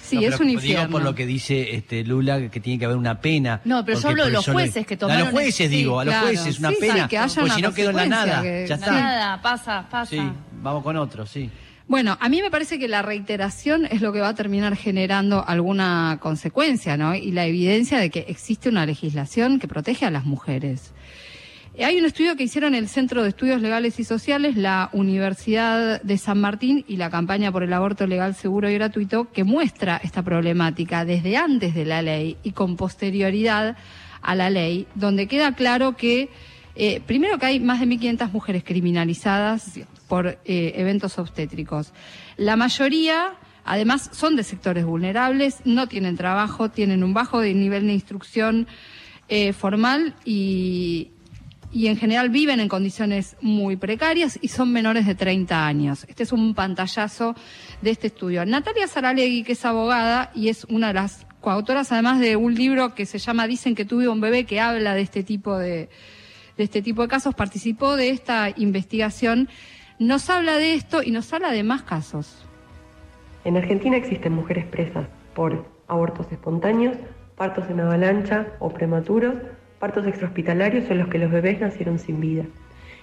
Sí, 0.03 0.17
No, 0.17 0.21
es 0.23 0.27
pero 0.31 0.41
un 0.41 0.47
Digo 0.49 0.59
infierno. 0.59 0.89
por 0.91 1.03
lo 1.03 1.15
que 1.15 1.25
dice 1.25 1.73
este 1.73 2.03
Lula 2.03 2.49
que 2.49 2.59
tiene 2.59 2.77
que 2.77 2.83
haber 2.83 2.97
una 2.97 3.21
pena. 3.21 3.61
No, 3.63 3.85
pero 3.85 3.97
yo 3.97 4.09
hablo 4.09 4.25
de 4.25 4.31
los 4.31 4.45
jueces 4.45 4.85
que 4.85 4.95
A 4.95 4.97
tomaron 4.97 5.21
los 5.23 5.29
jueces 5.31 5.61
el- 5.61 5.69
sí, 5.69 5.75
digo, 5.77 6.01
a 6.01 6.03
los 6.03 6.13
claro. 6.13 6.27
jueces 6.27 6.59
una 6.59 6.69
Sí, 6.69 6.75
sí, 6.75 6.81
pena. 6.81 7.07
que 7.07 7.17
haya 7.17 7.27
porque 7.33 7.45
una 7.45 7.55
si 7.55 7.61
no 7.61 7.73
quedó 7.73 7.89
en 7.91 7.95
la 7.95 8.05
nada. 8.07 8.41
que- 8.41 8.65
Ya 8.67 8.75
sí. 8.75 8.83
está. 8.83 8.91
Nada, 8.91 9.41
pasa, 9.41 9.87
pasa. 9.89 10.09
Sí, 10.09 10.21
vamos 10.61 10.83
con 10.83 10.97
otro, 10.97 11.25
sí. 11.25 11.49
Bueno, 11.87 12.17
a 12.21 12.29
mí 12.29 12.41
me 12.41 12.51
parece 12.51 12.79
que 12.79 12.87
la 12.87 13.01
reiteración 13.01 13.85
es 13.85 14.01
lo 14.01 14.13
que 14.13 14.21
va 14.21 14.29
a 14.29 14.35
terminar 14.35 14.75
generando 14.75 15.45
alguna 15.45 16.19
consecuencia, 16.21 16.95
¿no? 16.95 17.15
Y 17.15 17.31
la 17.31 17.45
evidencia 17.45 17.97
de 17.97 18.09
que 18.09 18.25
existe 18.27 18.69
una 18.69 18.85
legislación 18.85 19.59
que 19.59 19.67
protege 19.67 20.05
a 20.05 20.11
las 20.11 20.25
mujeres. 20.25 20.93
Eh, 21.75 21.85
Hay 21.85 21.97
un 21.97 22.05
estudio 22.05 22.35
que 22.35 22.43
hicieron 22.43 22.75
el 22.75 22.87
Centro 22.87 23.23
de 23.23 23.29
Estudios 23.29 23.61
Legales 23.61 23.99
y 23.99 24.03
Sociales, 24.03 24.55
la 24.55 24.89
Universidad 24.93 26.01
de 26.01 26.17
San 26.17 26.39
Martín 26.39 26.85
y 26.87 26.97
la 26.97 27.09
campaña 27.09 27.51
por 27.51 27.63
el 27.63 27.73
aborto 27.73 28.07
legal, 28.07 28.35
seguro 28.35 28.69
y 28.69 28.75
gratuito, 28.75 29.31
que 29.31 29.43
muestra 29.43 29.99
esta 30.03 30.21
problemática 30.21 31.03
desde 31.03 31.35
antes 31.35 31.73
de 31.73 31.85
la 31.85 32.01
ley 32.01 32.37
y 32.43 32.51
con 32.51 32.77
posterioridad 32.77 33.75
a 34.21 34.35
la 34.35 34.49
ley, 34.49 34.85
donde 34.95 35.27
queda 35.27 35.55
claro 35.55 35.97
que, 35.97 36.29
eh, 36.75 37.01
primero 37.05 37.37
que 37.37 37.45
hay 37.45 37.59
más 37.59 37.79
de 37.79 37.87
1.500 37.87 38.31
mujeres 38.31 38.63
criminalizadas 38.63 39.79
por 40.07 40.39
eh, 40.45 40.73
eventos 40.75 41.17
obstétricos. 41.19 41.93
La 42.37 42.55
mayoría, 42.55 43.33
además, 43.65 44.09
son 44.13 44.35
de 44.35 44.43
sectores 44.43 44.85
vulnerables, 44.85 45.57
no 45.65 45.87
tienen 45.87 46.17
trabajo, 46.17 46.69
tienen 46.69 47.03
un 47.03 47.13
bajo 47.13 47.41
nivel 47.41 47.87
de 47.87 47.93
instrucción 47.93 48.67
eh, 49.27 49.53
formal 49.53 50.15
y, 50.25 51.11
y 51.71 51.87
en 51.87 51.97
general 51.97 52.29
viven 52.29 52.59
en 52.59 52.67
condiciones 52.67 53.35
muy 53.41 53.75
precarias 53.75 54.37
y 54.41 54.49
son 54.49 54.71
menores 54.71 55.05
de 55.05 55.15
30 55.15 55.65
años. 55.65 56.05
Este 56.07 56.23
es 56.23 56.31
un 56.31 56.53
pantallazo 56.53 57.35
de 57.81 57.91
este 57.91 58.07
estudio. 58.07 58.45
Natalia 58.45 58.87
Saralegui, 58.87 59.43
que 59.43 59.53
es 59.53 59.65
abogada 59.65 60.31
y 60.35 60.49
es 60.49 60.65
una 60.65 60.89
de 60.89 60.93
las 60.95 61.25
coautoras 61.41 61.91
además 61.91 62.19
de 62.19 62.35
un 62.35 62.55
libro 62.55 62.93
que 62.93 63.05
se 63.05 63.17
llama 63.17 63.47
Dicen 63.47 63.73
que 63.73 63.83
tuve 63.83 64.07
un 64.07 64.21
bebé 64.21 64.45
que 64.45 64.59
habla 64.59 64.93
de 64.93 65.01
este 65.01 65.23
tipo 65.23 65.57
de, 65.57 65.89
de 66.57 66.63
este 66.63 66.81
tipo 66.81 67.01
de 67.01 67.07
casos, 67.07 67.35
participó 67.35 67.95
de 67.95 68.09
esta 68.09 68.49
investigación, 68.55 69.49
nos 69.99 70.29
habla 70.29 70.57
de 70.57 70.73
esto 70.73 71.03
y 71.03 71.11
nos 71.11 71.31
habla 71.33 71.51
de 71.51 71.63
más 71.63 71.83
casos. 71.83 72.45
En 73.43 73.57
Argentina 73.57 73.97
existen 73.97 74.33
mujeres 74.33 74.65
presas 74.65 75.07
por 75.33 75.65
abortos 75.87 76.31
espontáneos, 76.31 76.97
partos 77.35 77.69
en 77.69 77.79
avalancha 77.79 78.47
o 78.59 78.69
prematuros, 78.69 79.35
partos 79.79 80.05
extrahospitalarios 80.05 80.89
en 80.89 80.99
los 80.99 81.07
que 81.07 81.17
los 81.17 81.31
bebés 81.31 81.59
nacieron 81.59 81.97
sin 81.97 82.21
vida. 82.21 82.45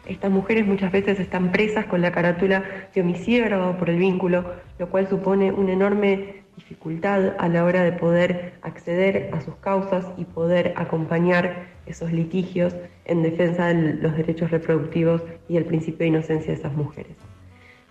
Estas 0.07 0.31
mujeres 0.31 0.67
muchas 0.67 0.91
veces 0.91 1.21
están 1.21 1.53
presas 1.53 1.87
con 1.87 2.01
la 2.01 2.13
carátula 2.13 2.65
de 2.95 3.01
homicidio 3.01 3.45
agravado 3.45 3.77
por 3.77 3.91
el 3.91 3.99
vínculo, 3.99 4.55
lo 4.79 4.89
cual 4.89 5.09
supone 5.09 5.53
una 5.53 5.73
enorme 5.73 6.38
dificultad 6.59 7.37
a 7.39 7.49
la 7.49 7.65
hora 7.65 7.85
de 7.85 7.93
poder 7.93 8.55
acceder 8.63 9.31
a 9.33 9.41
sus 9.41 9.55
causas 9.57 10.05
y 10.17 10.25
poder 10.25 10.75
acompañar 10.77 11.69
esos 11.87 12.13
litigios 12.13 12.75
en 13.05 13.23
defensa 13.23 13.69
de 13.69 13.95
los 13.95 14.17
derechos 14.17 14.51
reproductivos 14.51 15.23
y 15.49 15.57
el 15.57 15.65
principio 15.65 16.01
de 16.01 16.09
inocencia 16.09 16.53
de 16.53 16.59
esas 16.59 16.73
mujeres. 16.73 17.17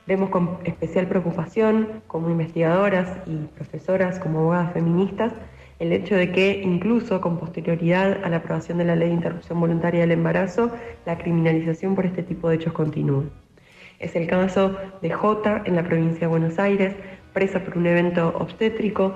Vemos 0.06 0.30
con 0.30 0.60
especial 0.66 1.08
preocupación 1.08 2.02
como 2.08 2.30
investigadoras 2.30 3.10
y 3.26 3.36
profesoras, 3.56 4.20
como 4.20 4.40
abogadas 4.40 4.74
feministas, 4.74 5.34
el 5.80 5.94
hecho 5.94 6.16
de 6.16 6.32
que 6.34 6.62
incluso 6.62 7.22
con 7.22 7.38
posterioridad 7.38 8.24
a 8.24 8.30
la 8.30 8.38
aprobación 8.38 8.80
de 8.80 8.86
la 8.86 8.96
ley 8.98 9.10
de 9.10 9.16
interrupción 9.16 9.62
voluntaria 9.62 10.02
del 10.02 10.12
embarazo, 10.12 10.72
la 11.06 11.18
criminalización 11.18 11.96
por 11.96 12.06
este 12.06 12.24
tipo 12.24 12.50
de 12.50 12.56
hechos 12.56 12.74
continúa. 12.74 13.24
Es 14.00 14.16
el 14.16 14.28
caso 14.28 14.76
de 15.02 15.10
J 15.10 15.64
en 15.66 15.76
la 15.76 15.84
provincia 15.84 16.22
de 16.22 16.28
Buenos 16.28 16.60
Aires, 16.60 16.96
presa 17.34 17.60
por 17.60 17.78
un 17.78 17.88
evento 17.88 18.34
obstétrico 18.40 19.16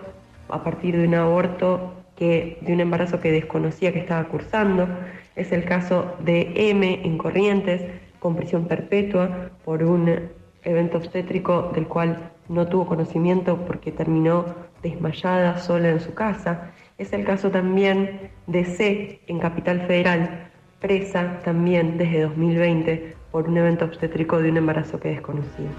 a 0.50 0.63
partir 0.63 0.98
de 0.98 1.08
un 1.08 1.15
aborto 1.15 1.94
que, 2.15 2.58
de 2.62 2.74
un 2.74 2.80
embarazo 2.80 3.20
que 3.20 3.32
desconocía 3.32 3.91
que 3.94 4.00
estaba 4.00 4.24
cursando. 4.25 4.88
Es 5.36 5.51
el 5.51 5.63
caso 5.63 6.15
de 6.24 6.53
M 6.56 7.01
en 7.03 7.18
Corrientes, 7.18 7.82
con 8.20 8.36
prisión 8.36 8.65
perpetua 8.68 9.50
por 9.65 9.84
un 9.84 10.30
evento 10.63 10.98
obstétrico 10.98 11.72
del 11.74 11.88
cual 11.88 12.32
no 12.50 12.68
tuvo 12.68 12.86
conocimiento 12.86 13.58
porque 13.65 13.91
terminó 13.91 14.46
desmayada 14.84 15.58
sola 15.58 15.89
en 15.89 16.00
su 16.00 16.13
casa. 16.13 16.72
Es 16.98 17.13
el 17.13 17.25
caso 17.25 17.50
también 17.50 18.30
de 18.46 18.65
C 18.65 19.22
en 19.27 19.39
Capital 19.39 19.88
Federal, 19.88 20.51
presa 20.80 21.39
también 21.44 21.98
desde 21.98 22.22
2020 22.22 23.15
por 23.32 23.48
un 23.48 23.58
evento 23.58 23.86
obstétrico 23.86 24.39
de 24.39 24.51
un 24.51 24.58
embarazo 24.58 25.00
que 25.00 25.10
desconocía. 25.10 25.70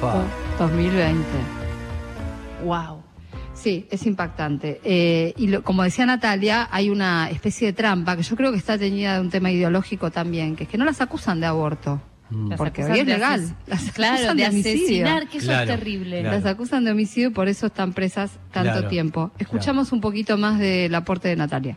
Pa. 0.00 0.24
2020. 0.58 1.24
Wow. 2.64 3.02
Sí, 3.54 3.86
es 3.90 4.06
impactante. 4.06 4.80
Eh, 4.84 5.34
y 5.36 5.48
lo- 5.48 5.62
como 5.62 5.82
decía 5.82 6.06
Natalia, 6.06 6.68
hay 6.70 6.88
una 6.88 7.28
especie 7.30 7.66
de 7.68 7.72
trampa 7.74 8.16
que 8.16 8.22
yo 8.22 8.34
creo 8.36 8.50
que 8.52 8.58
está 8.58 8.78
teñida 8.78 9.14
de 9.14 9.20
un 9.20 9.28
tema 9.30 9.50
ideológico 9.50 10.10
también, 10.10 10.56
que 10.56 10.64
es 10.64 10.68
que 10.70 10.78
no 10.78 10.84
las 10.84 11.00
acusan 11.00 11.40
de 11.40 11.46
aborto. 11.46 12.00
Las 12.48 12.58
Porque 12.58 12.84
hoy 12.84 13.00
es 13.00 13.06
legal. 13.06 13.40
ases- 13.40 13.54
Las 13.66 13.90
claro, 13.92 14.14
acusan 14.18 14.36
de, 14.36 14.42
de 14.44 14.48
homicidio. 14.50 14.76
asesinar, 15.04 15.28
que 15.28 15.38
eso 15.38 15.46
Claro, 15.48 15.72
es 15.72 15.78
terrible. 15.78 16.20
claro. 16.20 16.36
Las 16.36 16.46
acusan 16.46 16.84
de 16.84 16.92
homicidio 16.92 17.28
y 17.28 17.32
por 17.32 17.48
eso 17.48 17.66
están 17.66 17.92
presas 17.92 18.38
tanto 18.52 18.70
Claro, 18.72 18.88
tiempo. 18.88 19.30
Escuchamos 19.38 19.90
un 19.92 20.00
poquito 20.00 20.38
más 20.38 20.58
del 20.60 20.94
aporte 20.94 21.26
de 21.28 21.34
Natalia. 21.36 21.76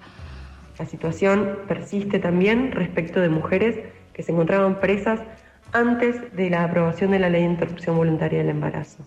La 0.77 0.86
situación 0.86 1.58
persiste 1.68 2.20
también 2.20 2.72
respecto 2.72 3.20
de 3.20 3.30
mujeres 3.30 3.77
que 4.13 4.22
se 4.22 4.32
encontraban 4.32 4.80
presas 4.80 5.20
antes 5.74 6.36
de 6.36 6.51
la 6.51 6.63
aprobación 6.63 7.12
de 7.12 7.20
la 7.20 7.30
ley 7.30 7.42
de 7.42 7.50
interrupción 7.50 7.98
voluntaria 7.98 8.39
del 8.39 8.50
embarazo. 8.50 9.03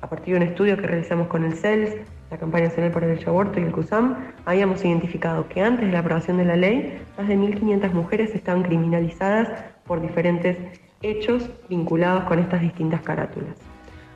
A 0.00 0.08
partir 0.08 0.34
de 0.34 0.40
un 0.40 0.46
estudio 0.48 0.76
que 0.76 0.86
realizamos 0.86 1.28
con 1.28 1.44
el 1.44 1.52
CELS, 1.52 1.96
la 2.30 2.38
Campaña 2.38 2.68
Nacional 2.68 2.92
por 2.92 3.04
el 3.04 3.10
Derecho 3.10 3.30
Aborto 3.30 3.60
y 3.60 3.64
el 3.64 3.72
CUSAM, 3.72 4.16
habíamos 4.46 4.82
identificado 4.84 5.46
que 5.48 5.60
antes 5.60 5.86
de 5.86 5.92
la 5.92 5.98
aprobación 5.98 6.38
de 6.38 6.46
la 6.46 6.56
ley, 6.56 6.98
más 7.18 7.28
de 7.28 7.36
1.500 7.36 7.92
mujeres 7.92 8.34
estaban 8.34 8.62
criminalizadas 8.62 9.64
por 9.86 10.00
diferentes 10.00 10.56
hechos 11.02 11.50
vinculados 11.68 12.24
con 12.24 12.38
estas 12.38 12.62
distintas 12.62 13.02
carátulas. 13.02 13.56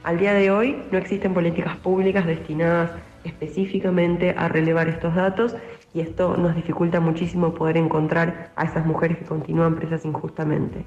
Al 0.02 0.18
día 0.18 0.32
de 0.32 0.50
hoy 0.50 0.82
no 0.90 0.98
existen 0.98 1.34
políticas 1.34 1.76
públicas 1.76 2.26
destinadas 2.26 2.90
específicamente 3.24 4.34
a 4.36 4.48
relevar 4.48 4.88
estos 4.88 5.14
datos 5.14 5.56
y 5.92 6.00
esto 6.00 6.36
nos 6.38 6.56
dificulta 6.56 7.00
muchísimo 7.00 7.54
poder 7.54 7.76
encontrar 7.76 8.50
a 8.56 8.64
esas 8.64 8.86
mujeres 8.86 9.18
que 9.18 9.24
continúan 9.24 9.76
presas 9.76 10.04
injustamente. 10.04 10.84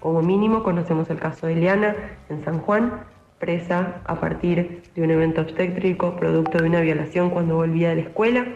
Como 0.00 0.22
mínimo 0.22 0.62
conocemos 0.62 1.10
el 1.10 1.18
caso 1.18 1.46
de 1.46 1.54
Eliana 1.54 1.94
en 2.28 2.44
San 2.44 2.60
Juan, 2.60 3.04
presa 3.38 4.00
a 4.04 4.16
partir 4.16 4.82
de 4.94 5.02
un 5.02 5.10
evento 5.10 5.40
obstétrico 5.40 6.16
producto 6.16 6.58
de 6.58 6.68
una 6.68 6.80
violación 6.80 7.30
cuando 7.30 7.56
volvía 7.56 7.90
de 7.90 7.96
la 7.96 8.00
escuela 8.02 8.46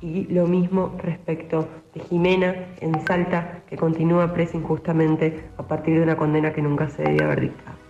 y 0.00 0.26
lo 0.32 0.46
mismo 0.46 0.96
respecto 0.98 1.68
de 1.94 2.00
Jimena 2.00 2.54
en 2.80 3.04
Salta, 3.06 3.62
que 3.68 3.76
continúa 3.76 4.32
presa 4.32 4.56
injustamente 4.56 5.44
a 5.56 5.62
partir 5.64 5.96
de 5.96 6.02
una 6.02 6.16
condena 6.16 6.52
que 6.52 6.62
nunca 6.62 6.88
se 6.88 7.02
debía 7.02 7.26
haber 7.26 7.40
dictado. 7.40 7.87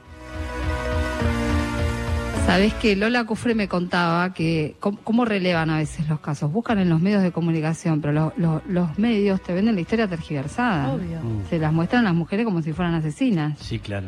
Sabés 2.48 2.72
que 2.72 2.96
Lola 2.96 3.24
Cufre 3.24 3.54
me 3.54 3.68
contaba 3.68 4.32
que 4.32 4.74
cómo, 4.80 4.98
cómo 5.04 5.24
relevan 5.26 5.68
a 5.68 5.76
veces 5.76 6.08
los 6.08 6.18
casos. 6.20 6.50
Buscan 6.50 6.78
en 6.78 6.88
los 6.88 6.98
medios 6.98 7.22
de 7.22 7.30
comunicación, 7.30 8.00
pero 8.00 8.14
lo- 8.14 8.32
lo- 8.38 8.62
los 8.66 8.98
medios 8.98 9.42
te 9.42 9.52
venden 9.52 9.74
la 9.74 9.82
historia 9.82 10.08
tergiversada. 10.08 10.90
Obvio. 10.94 11.20
Mm. 11.20 11.46
Se 11.50 11.58
las 11.58 11.74
muestran 11.74 12.06
a 12.06 12.08
las 12.08 12.14
mujeres 12.16 12.46
como 12.46 12.62
si 12.62 12.72
fueran 12.72 12.94
asesinas. 12.94 13.58
Sí, 13.58 13.78
claro. 13.78 14.06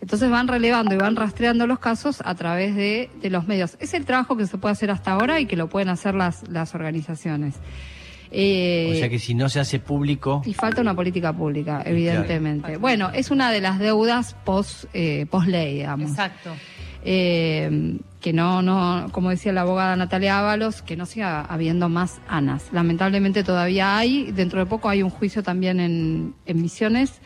Entonces 0.00 0.30
van 0.30 0.46
relevando 0.46 0.94
y 0.94 0.98
van 0.98 1.16
rastreando 1.16 1.66
los 1.66 1.80
casos 1.80 2.22
a 2.24 2.36
través 2.36 2.76
de, 2.76 3.10
de 3.20 3.28
los 3.28 3.48
medios. 3.48 3.76
Es 3.80 3.92
el 3.92 4.04
trabajo 4.04 4.36
que 4.36 4.46
se 4.46 4.56
puede 4.56 4.72
hacer 4.72 4.92
hasta 4.92 5.10
ahora 5.10 5.40
y 5.40 5.46
que 5.46 5.56
lo 5.56 5.68
pueden 5.68 5.88
hacer 5.88 6.14
las, 6.14 6.48
las 6.48 6.76
organizaciones. 6.76 7.56
Eh, 8.30 8.90
O 8.92 8.94
sea 8.94 9.08
que 9.08 9.18
si 9.18 9.34
no 9.34 9.48
se 9.48 9.58
hace 9.58 9.80
público, 9.80 10.42
y 10.46 10.54
falta 10.54 10.80
una 10.80 10.94
política 10.94 11.32
pública, 11.32 11.82
evidentemente. 11.84 12.76
Bueno, 12.76 13.10
es 13.12 13.32
una 13.32 13.50
de 13.50 13.60
las 13.60 13.80
deudas 13.80 14.34
post, 14.44 14.84
eh, 14.94 15.26
post 15.28 15.48
ley, 15.48 15.74
digamos. 15.74 16.10
Exacto. 16.10 16.50
Eh, 17.04 17.98
que 18.20 18.32
no, 18.34 18.60
no, 18.60 19.08
como 19.12 19.30
decía 19.30 19.52
la 19.52 19.62
abogada 19.62 19.96
Natalia 19.96 20.38
Ábalos, 20.38 20.82
que 20.82 20.94
no 20.96 21.06
siga 21.06 21.40
habiendo 21.40 21.88
más 21.88 22.20
ANAS. 22.28 22.66
Lamentablemente 22.72 23.42
todavía 23.44 23.96
hay, 23.96 24.30
dentro 24.32 24.60
de 24.60 24.66
poco 24.66 24.90
hay 24.90 25.02
un 25.02 25.08
juicio 25.10 25.42
también 25.42 25.80
en, 25.80 26.34
en 26.44 26.60
Misiones, 26.60 27.20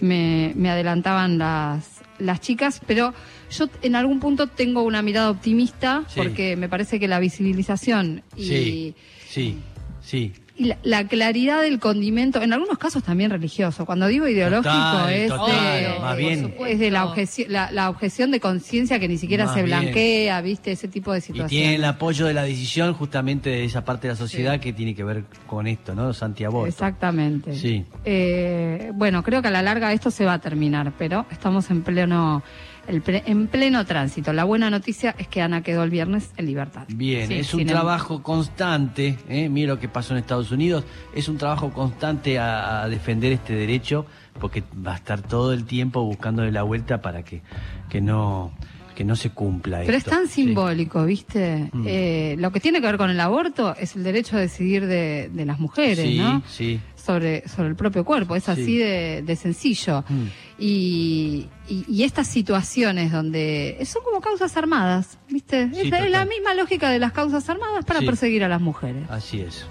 me, 0.00 0.52
me 0.56 0.68
adelantaban 0.68 1.38
las, 1.38 2.00
las 2.18 2.40
chicas, 2.40 2.80
pero 2.88 3.14
yo 3.50 3.68
en 3.82 3.94
algún 3.94 4.18
punto 4.18 4.48
tengo 4.48 4.82
una 4.82 5.00
mirada 5.02 5.30
optimista 5.30 6.02
Sí. 6.08 6.14
porque 6.16 6.56
me 6.56 6.68
parece 6.68 6.98
que 6.98 7.06
la 7.06 7.20
visibilización 7.20 8.22
y, 8.36 8.44
sí, 8.44 8.94
sí, 9.28 9.58
sí. 10.02 10.32
Y 10.56 10.66
la, 10.66 10.76
la 10.82 11.06
claridad 11.08 11.62
del 11.62 11.78
condimento, 11.78 12.42
en 12.42 12.52
algunos 12.52 12.76
casos 12.78 13.02
también 13.02 13.30
religioso, 13.30 13.86
cuando 13.86 14.06
digo 14.06 14.28
ideológico 14.28 14.72
Total, 14.74 15.12
es, 15.12 15.28
total, 15.28 15.48
de, 15.94 15.98
más 16.00 16.16
bien. 16.16 16.40
por 16.42 16.50
supuesto, 16.50 16.74
es 16.74 16.78
de 16.80 16.90
la 16.90 17.04
objeción, 17.06 17.52
la, 17.52 17.70
la 17.70 17.88
objeción 17.90 18.30
de 18.30 18.40
conciencia 18.40 19.00
que 19.00 19.08
ni 19.08 19.16
siquiera 19.18 19.46
Más 19.46 19.54
se 19.54 19.62
bien. 19.62 19.80
blanquea, 19.80 20.40
viste, 20.42 20.72
ese 20.72 20.88
tipo 20.88 21.12
de 21.12 21.18
Y 21.18 21.22
situaciones. 21.22 21.50
tiene 21.50 21.74
el 21.76 21.84
apoyo 21.84 22.26
de 22.26 22.34
la 22.34 22.42
decisión 22.42 22.92
justamente 22.94 23.50
de 23.50 23.64
esa 23.64 23.84
parte 23.84 24.08
de 24.08 24.12
la 24.12 24.18
sociedad 24.18 24.60
que 24.60 24.72
tiene 24.72 24.94
que 24.94 25.04
ver 25.04 25.24
con 25.46 25.66
esto, 25.66 25.94
¿no? 25.94 26.12
Santiago. 26.12 26.66
Exactamente. 26.66 27.54
Sí. 27.56 27.84
Eh, 28.04 28.90
bueno, 28.94 29.22
creo 29.22 29.40
que 29.42 29.48
a 29.48 29.52
la 29.52 29.62
larga 29.62 29.92
esto 29.92 30.10
se 30.10 30.24
va 30.24 30.34
a 30.34 30.38
terminar, 30.40 30.92
pero 30.98 31.26
estamos 31.30 31.70
en 31.70 31.82
pleno, 31.82 32.42
el 32.88 33.02
ple- 33.02 33.22
en 33.26 33.46
pleno 33.46 33.84
tránsito. 33.86 34.32
La 34.32 34.44
buena 34.44 34.70
noticia 34.70 35.14
es 35.18 35.28
que 35.28 35.40
Ana 35.40 35.62
quedó 35.62 35.82
el 35.84 35.90
viernes 35.90 36.30
en 36.36 36.46
libertad. 36.46 36.84
Bien, 36.88 37.28
Sí, 37.28 37.34
es 37.34 37.54
un 37.54 37.64
trabajo 37.66 38.22
constante, 38.22 39.18
¿eh? 39.28 39.48
mira 39.48 39.74
lo 39.74 39.78
que 39.80 39.88
pasó 39.88 40.14
en 40.14 40.18
Estados 40.20 40.50
Unidos, 40.50 40.84
es 41.14 41.28
un 41.28 41.36
trabajo 41.38 41.70
constante 41.70 42.38
a, 42.38 42.82
a 42.82 42.88
defender 42.88 43.32
este 43.32 43.54
derecho, 43.54 44.06
porque 44.40 44.62
va 44.86 44.92
a 44.94 44.96
estar 44.96 45.22
todo 45.22 45.52
el 45.52 45.64
tiempo 45.64 46.02
buscándole 46.04 46.50
la 46.50 46.62
vuelta 46.62 47.00
para 47.00 47.22
que, 47.22 47.42
que 47.88 48.00
no 48.00 48.52
que 48.94 49.04
no 49.04 49.16
se 49.16 49.30
cumpla 49.30 49.80
Pero 49.86 49.96
es 49.96 50.04
tan 50.04 50.28
simbólico, 50.28 51.02
¿viste? 51.06 51.70
Mm. 51.72 51.84
Eh, 51.86 52.36
lo 52.38 52.52
que 52.52 52.60
tiene 52.60 52.78
que 52.82 52.86
ver 52.88 52.98
con 52.98 53.08
el 53.08 53.18
aborto 53.20 53.74
es 53.80 53.96
el 53.96 54.02
derecho 54.04 54.36
a 54.36 54.40
decidir 54.40 54.86
de, 54.86 55.30
de 55.32 55.46
las 55.46 55.58
mujeres, 55.58 56.00
Sí, 56.06 56.18
¿no? 56.18 56.42
sí. 56.46 56.78
Sobre, 56.94 57.48
sobre 57.48 57.68
el 57.70 57.74
propio 57.74 58.04
cuerpo, 58.04 58.36
es 58.36 58.50
así 58.50 58.66
Sí. 58.66 58.76
de, 58.76 59.22
de 59.22 59.34
sencillo. 59.36 60.04
Mm. 60.06 60.24
Y, 60.64 61.48
y- 61.68 61.84
y 61.88 62.04
estas 62.04 62.26
situaciones 62.28 63.10
donde 63.12 63.78
son 63.84 64.02
como 64.04 64.20
causas 64.20 64.56
armadas, 64.56 65.18
¿viste? 65.28 65.68
Sí, 65.72 65.80
es, 65.80 65.90
la- 65.90 65.98
es 65.98 66.10
la 66.10 66.18
total. 66.22 66.28
misma 66.28 66.54
lógica 66.54 66.90
de 66.90 66.98
las 66.98 67.12
causas 67.12 67.48
armadas 67.48 67.84
para 67.84 68.00
Sí. 68.00 68.06
perseguir 68.06 68.44
a 68.44 68.48
las 68.48 68.60
mujeres. 68.60 69.02
Así 69.10 69.40
es. 69.40 69.64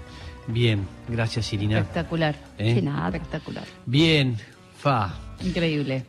Bien, 0.48 0.86
gracias 1.08 1.52
Irina. 1.52 1.78
Espectacular. 1.78 2.34
¿Eh? 2.58 2.74
Sí, 2.74 2.82
nada. 2.82 3.06
Espectacular. 3.08 3.64
Bien, 3.86 4.36
Fa. 4.78 5.14
Increíble. 5.44 6.00